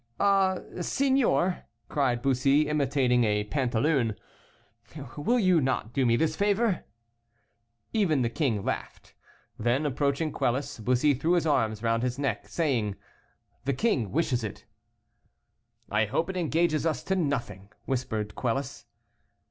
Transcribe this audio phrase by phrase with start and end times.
[0.19, 4.15] "Ah, signor," cried Bussy, imitating a pantaloon,
[5.15, 6.85] "will you not do me this favor?"
[7.93, 9.13] Even the king laughed.
[9.59, 12.95] Then, approaching Quelus, Bussy threw his arms round his neck, saying,
[13.65, 14.65] "The king wishes it."
[15.91, 18.87] "I hope it engages us to nothing," whispered Quelus.